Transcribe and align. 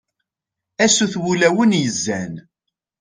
a 0.83 0.85
sut 0.95 1.13
n 1.17 1.19
wulawen 1.23 1.71
yezzan 1.81 2.33